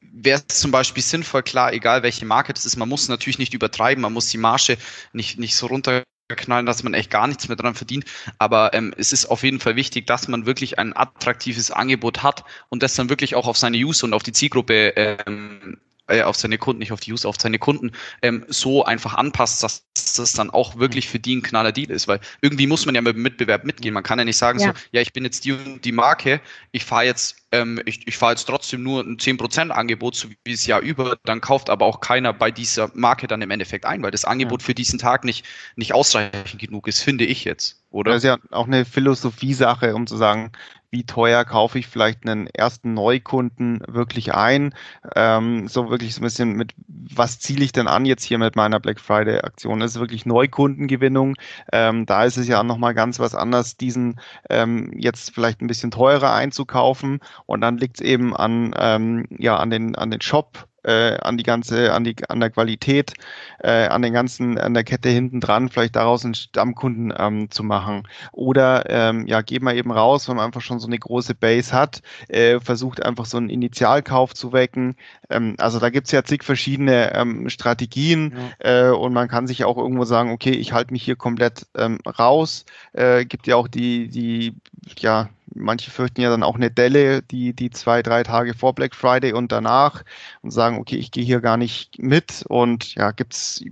[0.00, 3.54] wäre es zum Beispiel sinnvoll, klar, egal welche Marke das ist, man muss natürlich nicht
[3.54, 4.78] übertreiben, man muss die Marge
[5.12, 6.02] nicht, nicht so runter
[6.34, 8.04] knallen, dass man echt gar nichts mehr dran verdient.
[8.38, 12.44] Aber ähm, es ist auf jeden Fall wichtig, dass man wirklich ein attraktives Angebot hat
[12.68, 16.36] und das dann wirklich auch auf seine User und auf die Zielgruppe ähm, äh, auf
[16.36, 17.92] seine Kunden, nicht auf die User, auf seine Kunden
[18.22, 19.84] ähm, so einfach anpasst, dass
[20.16, 22.08] das dann auch wirklich für die ein knaller Deal ist.
[22.08, 23.94] Weil irgendwie muss man ja mit dem Mitbewerb mitgehen.
[23.94, 24.68] Man kann ja nicht sagen, ja.
[24.68, 26.40] so, ja, ich bin jetzt die, die Marke,
[26.72, 30.52] ich fahre jetzt, ähm, ich, ich fahre jetzt trotzdem nur ein 10% Angebot, so wie
[30.52, 34.02] es Jahr über, dann kauft aber auch keiner bei dieser Marke dann im Endeffekt ein,
[34.02, 34.66] weil das Angebot ja.
[34.66, 35.44] für diesen Tag nicht,
[35.76, 37.82] nicht ausreichend genug ist, finde ich jetzt.
[37.90, 38.12] Oder?
[38.12, 40.52] Das ist ja auch eine Philosophie-Sache, um zu sagen,
[40.90, 44.74] wie teuer kaufe ich vielleicht einen ersten Neukunden wirklich ein.
[45.14, 48.56] Ähm, so wirklich so ein bisschen mit, was ziele ich denn an jetzt hier mit
[48.56, 49.80] meiner Black Friday Aktion?
[49.80, 51.34] Das ist wirklich Neukundengewinnung.
[51.72, 55.90] Ähm, da ist es ja nochmal ganz was anderes, diesen ähm, jetzt vielleicht ein bisschen
[55.90, 57.20] teurer einzukaufen.
[57.44, 61.36] Und dann liegt es eben an, ähm, ja, an den, an den Shop äh, an
[61.36, 63.14] die ganze, an die, an der Qualität,
[63.58, 67.64] äh, an den ganzen, an der Kette hinten dran, vielleicht daraus einen Stammkunden ähm, zu
[67.64, 68.04] machen.
[68.32, 71.72] Oder ähm, ja, geht man eben raus, wenn man einfach schon so eine große Base
[71.72, 74.94] hat, äh, versucht einfach so einen Initialkauf zu wecken.
[75.28, 78.90] Ähm, also da gibt's ja zig verschiedene ähm, Strategien ja.
[78.90, 81.98] äh, und man kann sich auch irgendwo sagen, okay, ich halte mich hier komplett ähm,
[82.06, 82.64] raus.
[82.92, 84.54] Äh, gibt ja auch die, die,
[84.98, 88.94] ja, manche fürchten ja dann auch eine Delle, die, die zwei, drei Tage vor Black
[88.94, 90.04] Friday und danach
[90.42, 93.64] und sagen, okay, ich gehe hier gar nicht mit und ja, gibt's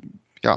[0.43, 0.57] ja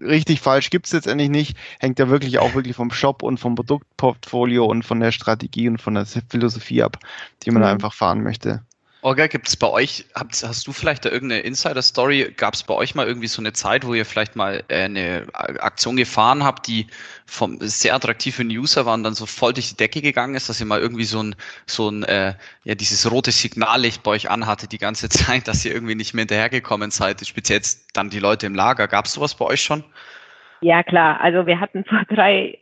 [0.00, 1.56] richtig falsch gibt's jetzt endlich nicht.
[1.78, 5.80] Hängt ja wirklich auch wirklich vom Shop und vom Produktportfolio und von der Strategie und
[5.80, 6.98] von der Philosophie ab,
[7.42, 7.68] die man mhm.
[7.68, 8.62] einfach fahren möchte.
[9.04, 12.32] Olga, gibt es bei euch, hast, hast, du vielleicht da irgendeine Insider-Story?
[12.38, 15.26] Gab es bei euch mal irgendwie so eine Zeit, wo ihr vielleicht mal äh, eine
[15.34, 16.86] Aktion gefahren habt, die
[17.26, 20.34] vom sehr attraktiv für den User war und dann so voll durch die Decke gegangen
[20.34, 21.36] ist, dass ihr mal irgendwie so ein,
[21.66, 22.32] so ein äh,
[22.64, 26.22] ja, dieses rote Signallicht bei euch anhatte die ganze Zeit, dass ihr irgendwie nicht mehr
[26.22, 28.88] hinterhergekommen seid, speziell jetzt dann die Leute im Lager.
[28.88, 29.84] Gab es sowas bei euch schon?
[30.62, 31.20] Ja, klar.
[31.20, 32.58] Also wir hatten vor drei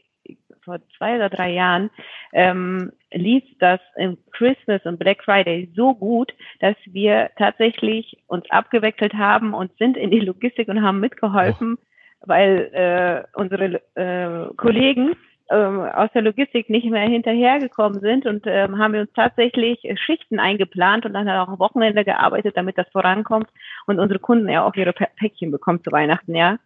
[0.65, 1.91] vor zwei oder drei Jahren
[2.33, 9.15] ähm, lief das im Christmas und Black Friday so gut, dass wir tatsächlich uns abgewickelt
[9.15, 12.25] haben und sind in die Logistik und haben mitgeholfen, oh.
[12.27, 15.15] weil äh, unsere äh, Kollegen
[15.51, 20.41] ähm, aus der Logistik nicht mehr hinterhergekommen sind und ähm, haben wir uns tatsächlich Schichten
[20.41, 23.49] eingeplant und dann auch Wochenende gearbeitet, damit das vorankommt
[23.87, 26.57] und unsere Kunden ja auch ihre Päckchen bekommen zu Weihnachten, ja.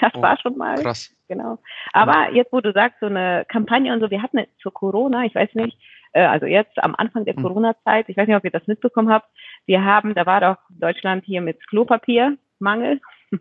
[0.00, 0.76] Das oh, war schon mal.
[0.76, 1.14] Krass.
[1.28, 1.58] Genau.
[1.92, 5.34] Aber jetzt, wo du sagst, so eine Kampagne und so, wir hatten zur Corona, ich
[5.34, 5.78] weiß nicht,
[6.12, 7.42] äh, also jetzt am Anfang der hm.
[7.42, 9.28] Corona-Zeit, ich weiß nicht, ob ihr das mitbekommen habt,
[9.66, 13.00] wir haben, da war doch Deutschland hier mit Klopapiermangel.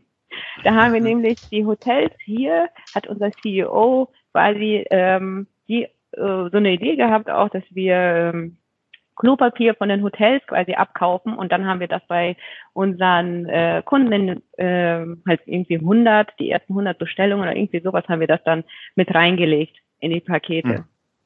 [0.64, 6.52] Da haben wir nämlich die Hotels hier, hat unser CEO quasi ähm, die, äh, so
[6.54, 8.58] eine Idee gehabt auch, dass wir ähm,
[9.20, 12.38] Klopapier von den Hotels quasi abkaufen und dann haben wir das bei
[12.74, 18.22] unseren äh, Kunden äh, halt irgendwie 100, die ersten 100 Bestellungen oder irgendwie sowas haben
[18.22, 18.64] wir das dann
[18.96, 20.70] mit reingelegt in die Pakete.
[20.70, 20.84] Hm.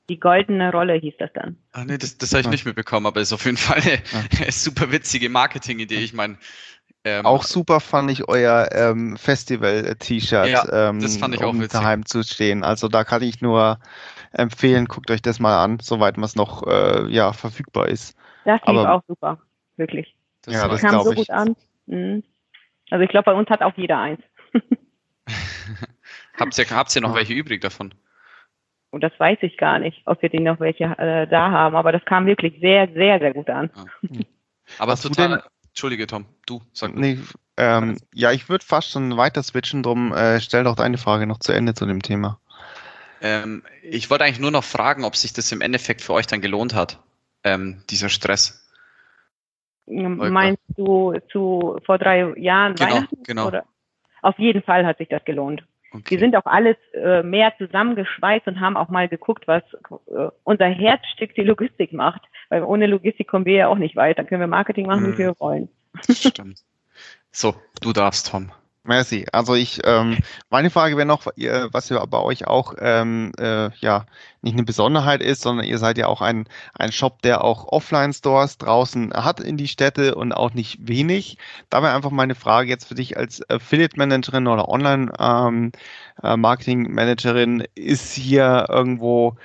[0.10, 1.56] Die goldene Rolle hieß das dann.
[1.72, 4.02] Ah, nee, das, das habe ich nicht mitbekommen, aber ist auf jeden Fall eine
[4.44, 4.52] ja.
[4.52, 6.00] super witzige Marketing-Idee.
[6.00, 6.38] Ich meine,
[7.06, 11.54] ähm, auch super fand ich euer ähm, Festival-T-Shirt, ja, ähm, das fand ich um auch
[11.54, 11.80] witzig.
[11.80, 12.64] daheim zu stehen.
[12.64, 13.78] Also da kann ich nur
[14.34, 18.18] empfehlen, guckt euch das mal an, soweit man es noch äh, ja, verfügbar ist.
[18.46, 19.40] Das lief auch super,
[19.78, 20.16] wirklich.
[20.42, 21.18] Das ja, das kam so ich.
[21.18, 21.56] gut an.
[21.86, 22.24] Mhm.
[22.90, 24.22] Also ich glaube, bei uns hat auch jeder eins.
[26.40, 27.94] habt, ihr, habt ihr noch welche übrig davon?
[28.92, 31.92] Und das weiß ich gar nicht, ob wir die noch welche äh, da haben, aber
[31.92, 33.72] das kam wirklich sehr, sehr, sehr gut an.
[34.02, 34.22] Ja.
[34.80, 35.44] Aber Hast total.
[35.70, 37.18] Entschuldige, Tom, du sag nee,
[37.58, 41.40] ähm, Ja, ich würde fast schon weiter switchen, drum äh, stell doch deine Frage noch
[41.40, 42.40] zu Ende zu dem Thema.
[43.24, 46.42] Ähm, ich wollte eigentlich nur noch fragen, ob sich das im Endeffekt für euch dann
[46.42, 47.00] gelohnt hat,
[47.46, 48.70] ähm, dieser Stress.
[49.86, 53.24] Meinst du zu vor drei Jahren genau, Weihnachten?
[53.24, 53.48] Genau.
[53.48, 53.66] Oder?
[54.22, 55.64] Auf jeden Fall hat sich das gelohnt.
[55.92, 56.12] Okay.
[56.12, 59.64] Wir sind auch alles äh, mehr zusammengeschweißt und haben auch mal geguckt, was
[60.08, 62.22] äh, unser Herzstück die Logistik macht.
[62.50, 64.24] Weil ohne Logistik kommen wir ja auch nicht weiter.
[64.24, 65.14] Können wir Marketing machen, hm.
[65.14, 65.70] wie wir wollen.
[66.10, 66.60] Stimmt.
[67.32, 68.52] So, du darfst, Tom.
[68.86, 69.26] Merci.
[69.32, 70.18] Also ich, ähm,
[70.50, 74.06] meine Frage wäre noch, ihr, was ja bei euch auch ähm, äh, ja
[74.42, 78.58] nicht eine Besonderheit ist, sondern ihr seid ja auch ein, ein Shop, der auch Offline-Stores
[78.58, 81.38] draußen hat in die Städte und auch nicht wenig.
[81.70, 88.12] Da wäre einfach meine Frage jetzt für dich als Affiliate-Managerin oder Online-Marketing-Managerin, ähm, äh, ist
[88.12, 89.38] hier irgendwo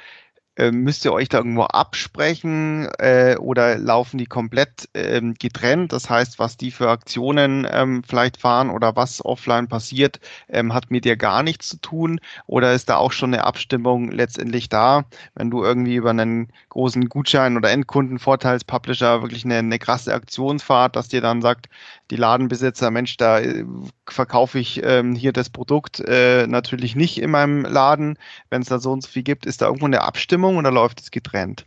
[0.59, 5.93] äh, müsst ihr euch da irgendwo absprechen äh, oder laufen die komplett ähm, getrennt?
[5.93, 10.19] Das heißt, was die für Aktionen ähm, vielleicht fahren oder was offline passiert,
[10.49, 12.21] ähm, hat mit dir gar nichts zu tun?
[12.47, 17.09] Oder ist da auch schon eine Abstimmung letztendlich da, wenn du irgendwie über einen großen
[17.09, 21.69] Gutschein oder Endkundenvorteilspublisher wirklich eine, eine krasse Aktion fahrt, dass dir dann sagt,
[22.11, 23.65] die Ladenbesitzer, Mensch, da äh,
[24.07, 28.19] verkaufe ich ähm, hier das Produkt äh, natürlich nicht in meinem Laden.
[28.51, 31.01] Wenn es da so und so viel gibt, ist da irgendwo eine Abstimmung oder läuft
[31.01, 31.67] es getrennt?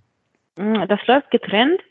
[0.56, 1.82] Mm, das läuft getrennt.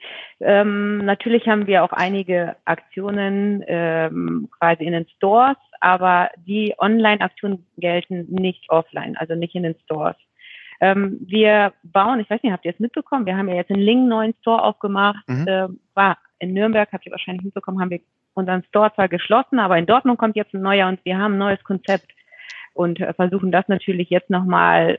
[0.40, 7.66] Ähm, natürlich haben wir auch einige Aktionen ähm, quasi in den Stores, aber die Online-Aktionen
[7.78, 10.16] gelten nicht offline, also nicht in den Stores.
[10.80, 13.26] Ähm, wir bauen, ich weiß nicht, habt ihr es mitbekommen?
[13.26, 15.28] Wir haben ja jetzt einen Link neuen Store aufgemacht.
[15.28, 15.46] Mhm.
[15.46, 18.00] Äh, war in Nürnberg, habt ihr wahrscheinlich mitbekommen, haben wir
[18.34, 21.38] unseren Store zwar geschlossen, aber in Dortmund kommt jetzt ein neuer und wir haben ein
[21.38, 22.10] neues Konzept
[22.72, 24.98] und äh, versuchen das natürlich jetzt nochmal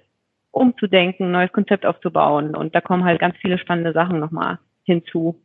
[0.51, 2.55] umzudenken, ein neues Konzept aufzubauen.
[2.55, 5.41] Und da kommen halt ganz viele spannende Sachen nochmal hinzu.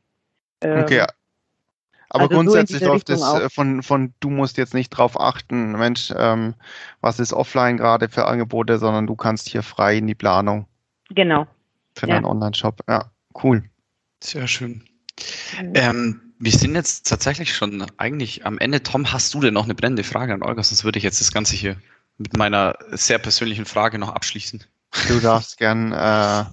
[0.60, 1.04] Ähm, okay.
[2.08, 5.72] Aber also grundsätzlich so läuft es äh, von, von, du musst jetzt nicht drauf achten,
[5.72, 6.54] Mensch, ähm,
[7.00, 10.66] was ist offline gerade für Angebote, sondern du kannst hier frei in die Planung.
[11.10, 11.46] Genau.
[11.96, 12.14] Für ja.
[12.14, 12.80] deinen Online-Shop.
[12.88, 13.10] Ja,
[13.42, 13.64] cool.
[14.22, 14.84] Sehr schön.
[15.60, 15.72] Mhm.
[15.74, 18.82] Ähm, wir sind jetzt tatsächlich schon eigentlich am Ende.
[18.82, 20.62] Tom, hast du denn noch eine brennende Frage an Olga?
[20.62, 21.76] Sonst würde ich jetzt das Ganze hier
[22.18, 24.64] mit meiner sehr persönlichen Frage noch abschließen.
[25.08, 26.44] Du darfst gern äh,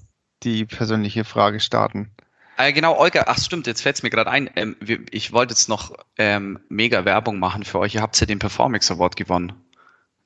[0.43, 2.11] die persönliche Frage starten.
[2.57, 4.49] Äh, genau, Olga, ach stimmt, jetzt fällt es mir gerade ein.
[4.55, 7.95] Ähm, wir, ich wollte jetzt noch ähm, mega Werbung machen für euch.
[7.95, 9.53] Ihr habt ja den Performance Award gewonnen,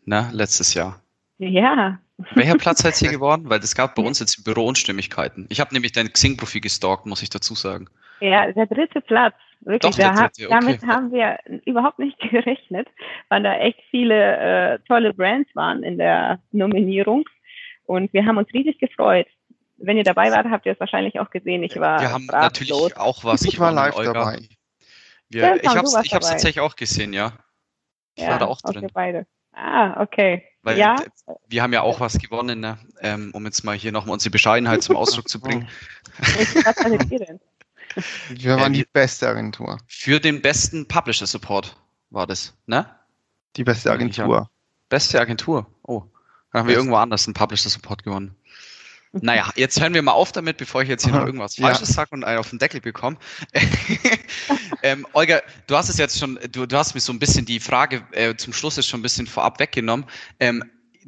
[0.06, 1.02] ne, letztes Jahr.
[1.38, 2.00] Ja.
[2.34, 3.50] Welcher Platz seid ihr geworden?
[3.50, 5.46] Weil es gab bei uns jetzt Büro-Unstimmigkeiten.
[5.50, 7.88] Ich habe nämlich dein Xing-Profil gestalkt, muss ich dazu sagen.
[8.20, 9.36] Ja, der dritte Platz.
[9.62, 10.48] Wirklich, Doch, dritte, okay.
[10.50, 12.88] damit haben wir überhaupt nicht gerechnet,
[13.30, 17.26] weil da echt viele äh, tolle Brands waren in der Nominierung.
[17.88, 19.28] Und wir haben uns riesig gefreut.
[19.78, 21.64] Wenn ihr dabei wart, habt ihr es wahrscheinlich auch gesehen.
[21.64, 22.00] Ich war.
[22.02, 22.96] Wir haben natürlich los.
[22.96, 23.44] auch was.
[23.44, 24.14] Ich war live Olga.
[24.14, 24.40] dabei.
[25.30, 27.34] Wir, ja, ich habe es tatsächlich auch gesehen, ja.
[28.16, 28.78] Ich ja, war da auch drin.
[28.78, 29.28] Okay, beide.
[29.54, 30.44] Ah, okay.
[30.62, 30.96] Weil ja?
[31.48, 32.78] wir haben ja auch was gewonnen, ne?
[33.02, 35.68] ähm, um jetzt mal hier nochmal unsere Bescheidenheit zum Ausdruck zu bringen.
[36.18, 37.40] was hattet ihr denn?
[38.30, 39.80] Wir waren äh, die beste Agentur.
[39.88, 41.78] Für den besten Publisher Support
[42.10, 42.86] war das, ne?
[43.56, 44.50] Die beste Agentur.
[44.90, 45.66] Beste Agentur.
[46.52, 48.36] Dann haben wir irgendwo anders einen Publisher Support gewonnen.
[49.14, 51.96] Naja, jetzt hören wir mal auf damit, bevor ich jetzt hier noch irgendwas Falsches ja.
[51.96, 53.18] sage und einen auf den Deckel bekomme.
[54.84, 57.60] ähm, Olga, du hast es jetzt schon, du, du hast mir so ein bisschen die
[57.60, 60.06] Frage äh, zum Schluss jetzt schon ein bisschen vorab weggenommen.
[60.40, 60.64] Ähm,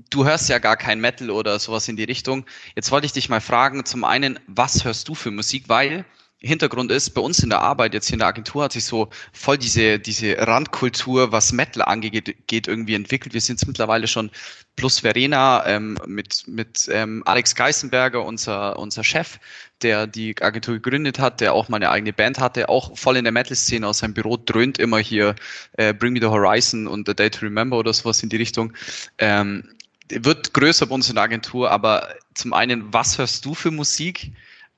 [0.10, 2.45] du hörst ja gar kein Metal oder sowas in die Richtung.
[2.75, 5.65] Jetzt wollte ich dich mal fragen, zum einen, was hörst du für Musik?
[5.67, 6.06] Weil
[6.41, 9.10] Hintergrund ist, bei uns in der Arbeit, jetzt hier in der Agentur, hat sich so
[9.34, 13.34] voll diese, diese Randkultur, was Metal angeht, geht irgendwie entwickelt.
[13.34, 14.32] Wir sind mittlerweile schon
[14.78, 19.38] plus Verena ähm, mit, mit ähm, Alex Geisenberger, unser, unser Chef,
[19.82, 23.25] der die Agentur gegründet hat, der auch mal eine eigene Band hatte, auch voll in
[23.25, 25.36] der Metal-Szene aus seinem Büro dröhnt immer hier
[25.73, 28.71] äh, Bring Me the Horizon und The Day to Remember oder sowas in die Richtung.
[29.17, 29.75] Ähm,
[30.10, 34.32] wird größer bei uns in der Agentur, aber zum einen, was hörst du für Musik?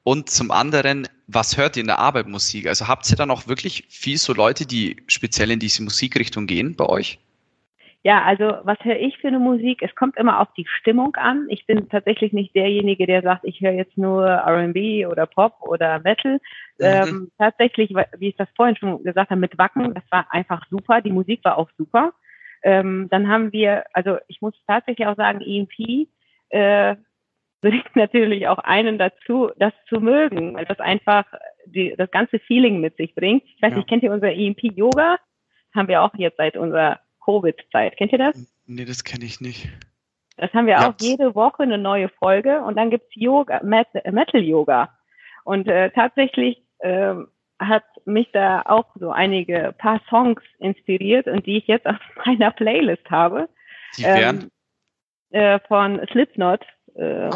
[0.03, 2.67] Und zum anderen, was hört ihr in der Arbeit Musik?
[2.67, 6.75] Also habt ihr dann auch wirklich viel so Leute, die speziell in diese Musikrichtung gehen
[6.75, 7.19] bei euch?
[8.03, 9.83] Ja, also was höre ich für eine Musik?
[9.83, 11.45] Es kommt immer auf die Stimmung an.
[11.49, 15.99] Ich bin tatsächlich nicht derjenige, der sagt, ich höre jetzt nur RB oder Pop oder
[15.99, 16.39] Metal.
[16.79, 16.85] Mhm.
[16.85, 21.01] Ähm, tatsächlich, wie ich das vorhin schon gesagt habe, mit Wacken, das war einfach super.
[21.01, 22.13] Die Musik war auch super.
[22.63, 26.07] Ähm, dann haben wir, also ich muss tatsächlich auch sagen, EMP
[26.49, 26.95] äh,
[27.61, 31.25] bringt natürlich auch einen dazu, das zu mögen, weil das einfach
[31.65, 33.43] die, das ganze Feeling mit sich bringt.
[33.55, 33.77] Ich weiß ja.
[33.77, 35.17] nicht, kennt ihr unser EMP Yoga?
[35.73, 37.97] Haben wir auch jetzt seit unserer Covid-Zeit.
[37.97, 38.51] Kennt ihr das?
[38.65, 39.69] Nee, das kenne ich nicht.
[40.37, 40.89] Das haben wir ja.
[40.89, 44.89] auch jede Woche eine neue Folge und dann gibt's Yoga, Metal Yoga.
[45.43, 47.13] Und äh, tatsächlich äh,
[47.59, 52.51] hat mich da auch so einige paar Songs inspiriert und die ich jetzt auf meiner
[52.51, 53.49] Playlist habe.
[53.97, 54.51] Die wären?
[55.31, 56.65] Ähm, äh, von Slipknot.
[56.95, 57.29] Äh,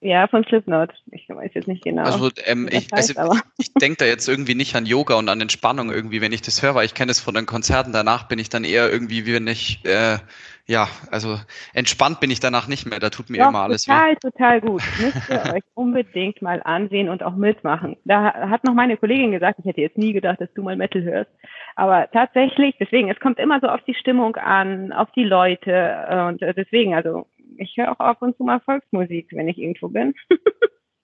[0.00, 0.90] ja, von Slipknot.
[1.10, 2.04] Ich weiß jetzt nicht genau.
[2.04, 5.40] Also, ähm, ich, heißt, also ich denke da jetzt irgendwie nicht an Yoga und an
[5.40, 7.92] Entspannung irgendwie, wenn ich das höre, weil ich kenne es von den Konzerten.
[7.92, 10.18] Danach bin ich dann eher irgendwie, wie wenn ich, äh,
[10.66, 11.36] ja, also
[11.74, 13.00] entspannt bin ich danach nicht mehr.
[13.00, 14.16] Da tut mir Doch, immer alles total, weh.
[14.22, 14.82] Total, total gut.
[15.00, 17.96] Müsst ihr euch unbedingt mal ansehen und auch mitmachen.
[18.04, 21.02] Da hat noch meine Kollegin gesagt, ich hätte jetzt nie gedacht, dass du mal Metal
[21.02, 21.30] hörst.
[21.74, 26.40] Aber tatsächlich, deswegen, es kommt immer so auf die Stimmung an, auf die Leute und
[26.40, 27.26] deswegen, also
[27.58, 30.14] ich höre auch ab und zu mal Volksmusik, wenn ich irgendwo bin.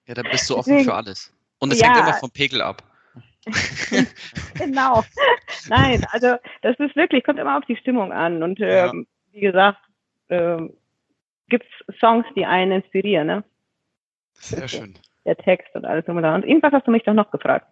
[0.06, 1.32] ja, dann bist du offen Deswegen, für alles.
[1.58, 2.82] Und es ja, hängt immer vom Pegel ab.
[4.54, 5.04] genau.
[5.68, 8.42] Nein, also das ist wirklich, kommt immer auf die Stimmung an.
[8.42, 9.32] Und ähm, ja.
[9.32, 9.78] wie gesagt,
[10.28, 10.72] ähm,
[11.48, 13.26] gibt es Songs, die einen inspirieren.
[13.26, 13.44] Ne?
[14.34, 14.94] Sehr schön.
[15.24, 16.06] Der Text und alles.
[16.06, 17.66] Und irgendwas hast du mich doch noch gefragt.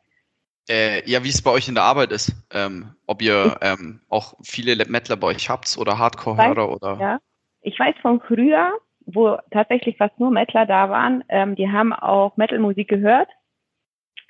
[0.68, 2.32] Äh, ja, wie es bei euch in der Arbeit ist.
[2.50, 6.98] Ähm, ob ihr ähm, auch viele Metaler bei euch habt oder Hardcore-Hörer oder.
[7.00, 7.18] Ja,
[7.62, 8.72] ich weiß von früher,
[9.06, 13.28] wo tatsächlich fast nur Metaler da waren, ähm, die haben auch Metal-Musik gehört,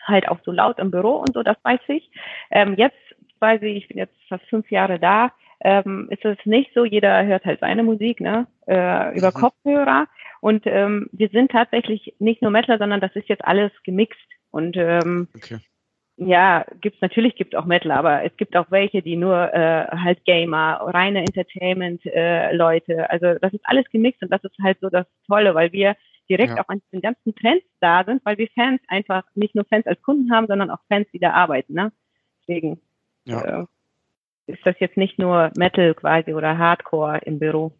[0.04, 2.10] halt auch so laut im Büro und so, das weiß ich.
[2.50, 2.96] Ähm, jetzt
[3.40, 7.24] weiß ich, ich bin jetzt fast fünf Jahre da, ähm, ist es nicht so, jeder
[7.24, 9.40] hört halt seine Musik, ne, äh, über mhm.
[9.40, 10.06] Kopfhörer.
[10.40, 14.18] Und ähm, wir sind tatsächlich nicht nur Metaler, sondern das ist jetzt alles gemixt.
[14.50, 15.58] Und ähm, okay
[16.26, 20.24] ja, gibt's natürlich gibt auch Metal, aber es gibt auch welche, die nur äh, halt
[20.24, 23.08] Gamer, reine Entertainment äh, Leute.
[23.10, 25.96] Also das ist alles gemixt und das ist halt so das Tolle, weil wir
[26.28, 26.62] direkt ja.
[26.62, 30.00] auch an den ganzen Trends da sind, weil wir Fans einfach nicht nur Fans als
[30.02, 31.74] Kunden haben, sondern auch Fans, die da arbeiten.
[31.74, 31.92] Ne?
[32.40, 32.80] Deswegen
[33.24, 33.62] ja.
[33.62, 33.64] äh,
[34.46, 37.72] ist das jetzt nicht nur Metal quasi oder Hardcore im Büro.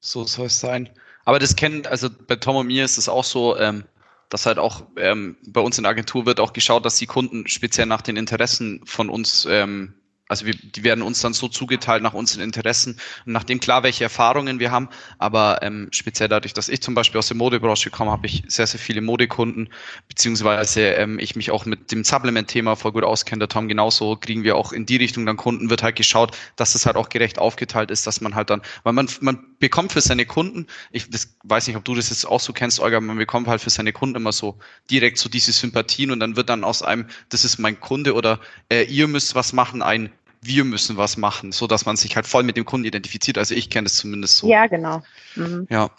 [0.00, 0.88] So soll es sein.
[1.24, 3.84] Aber das kennen, also bei Tom und mir ist es auch so, ähm,
[4.28, 7.46] dass halt auch ähm, bei uns in der Agentur wird auch geschaut, dass die Kunden
[7.48, 9.94] speziell nach den Interessen von uns ähm,
[10.28, 14.04] also wir, die werden uns dann so zugeteilt nach unseren Interessen und nachdem klar, welche
[14.04, 14.88] Erfahrungen wir haben.
[15.18, 18.66] Aber ähm, speziell dadurch, dass ich zum Beispiel aus der Modebranche komme, habe ich sehr,
[18.66, 19.68] sehr viele Modekunden,
[20.08, 23.40] beziehungsweise ähm, ich mich auch mit dem Supplement-Thema voll gut auskenne.
[23.40, 26.74] Der Tom genauso kriegen wir auch in die Richtung dann Kunden, wird halt geschaut, dass
[26.74, 30.00] es halt auch gerecht aufgeteilt ist, dass man halt dann, weil man, man bekommt für
[30.00, 33.16] seine Kunden, ich das, weiß nicht, ob du das jetzt auch so kennst, Olga, man
[33.16, 34.58] bekommt halt für seine Kunden immer so
[34.90, 38.40] direkt so diese Sympathien und dann wird dann aus einem, das ist mein Kunde oder
[38.72, 40.10] äh, ihr müsst was machen, ein
[40.46, 43.38] wir müssen was machen, so dass man sich halt voll mit dem Kunden identifiziert.
[43.38, 44.48] Also ich kenne es zumindest so.
[44.48, 45.02] Ja, genau.
[45.34, 45.66] Mhm.
[45.70, 45.90] Ja.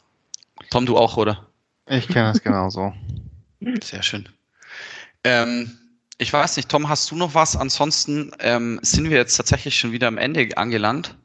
[0.69, 1.47] Tom, du auch, oder?
[1.87, 2.93] Ich kenne es genauso.
[3.83, 4.27] Sehr schön.
[5.23, 5.77] Ähm,
[6.17, 7.55] ich weiß nicht, Tom, hast du noch was?
[7.55, 11.15] Ansonsten ähm, sind wir jetzt tatsächlich schon wieder am Ende angelangt.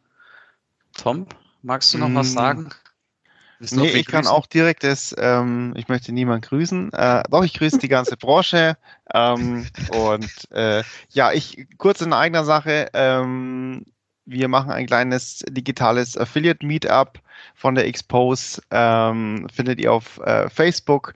[0.94, 1.26] Tom,
[1.62, 2.14] magst du noch mm.
[2.14, 2.68] was sagen?
[3.70, 6.92] Nee, ich kann auch direkt das, ähm, ich möchte niemand grüßen.
[6.92, 8.76] Äh, doch, ich grüße die ganze Branche.
[9.14, 12.88] Ähm, und äh, ja, ich kurz in eigener Sache.
[12.92, 13.86] Ähm,
[14.24, 17.20] wir machen ein kleines digitales Affiliate Meetup
[17.54, 18.60] von der Expose.
[18.70, 21.14] Ähm, findet ihr auf äh, Facebook.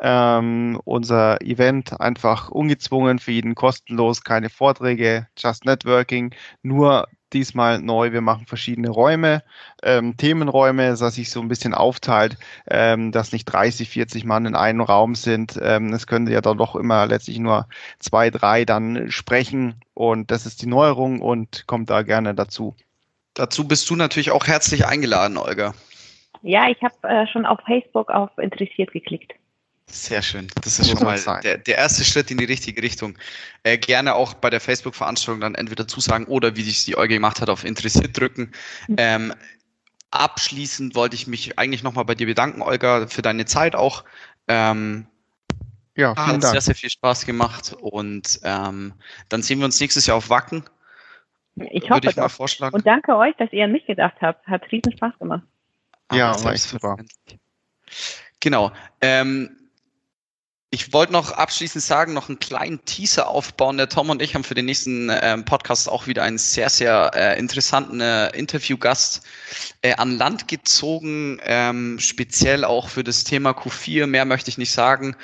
[0.00, 8.12] Ähm, unser Event einfach ungezwungen für jeden kostenlos, keine Vorträge, just Networking, nur diesmal neu.
[8.12, 9.42] Wir machen verschiedene Räume,
[9.82, 12.38] ähm, Themenräume, dass sich so ein bisschen aufteilt,
[12.70, 15.58] ähm, dass nicht 30, 40 Mann in einem Raum sind.
[15.60, 19.74] Ähm, es können ja dann doch immer letztlich nur zwei, drei dann sprechen.
[19.92, 22.74] Und das ist die Neuerung und kommt da gerne dazu.
[23.34, 25.74] Dazu bist du natürlich auch herzlich eingeladen, Olga.
[26.42, 29.34] Ja, ich habe äh, schon auf Facebook auf interessiert geklickt.
[29.94, 30.48] Sehr schön.
[30.62, 33.16] Das ist schon mal der, der, erste Schritt in die richtige Richtung.
[33.62, 37.40] Äh, gerne auch bei der Facebook-Veranstaltung dann entweder zusagen oder wie sich die Euge gemacht
[37.40, 38.50] hat, auf interessiert drücken.
[38.88, 38.96] Mhm.
[38.98, 39.34] Ähm,
[40.10, 44.02] abschließend wollte ich mich eigentlich nochmal bei dir bedanken, Olga, für deine Zeit auch.
[44.48, 45.06] Ähm,
[45.94, 46.52] ja, vielen hat Dank.
[46.52, 48.94] sehr, sehr viel Spaß gemacht und ähm,
[49.28, 50.64] dann sehen wir uns nächstes Jahr auf Wacken.
[51.70, 52.74] Ich hoffe ich mal vorschlagen.
[52.74, 54.44] Und danke euch, dass ihr an mich gedacht habt.
[54.48, 55.44] Hat riesen Spaß gemacht.
[56.12, 56.96] Ja, war echt super.
[58.40, 58.72] Genau.
[59.00, 59.56] Ähm,
[60.74, 63.76] ich wollte noch abschließend sagen, noch einen kleinen Teaser aufbauen.
[63.76, 67.12] Der Tom und ich haben für den nächsten ähm, Podcast auch wieder einen sehr, sehr
[67.14, 69.22] äh, interessanten äh, Interviewgast
[69.82, 74.06] äh, an Land gezogen, ähm, speziell auch für das Thema Q4.
[74.06, 75.14] Mehr möchte ich nicht sagen.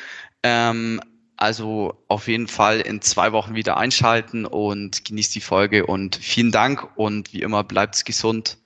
[0.44, 1.00] Ähm,
[1.36, 6.52] also auf jeden Fall in zwei Wochen wieder einschalten und genießt die Folge und vielen
[6.52, 8.58] Dank und wie immer bleibt's gesund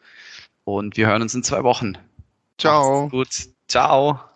[0.65, 1.97] und wir hören uns in zwei Wochen.
[2.59, 3.03] Ciao.
[3.03, 3.55] Macht's gut.
[3.69, 4.34] Ciao.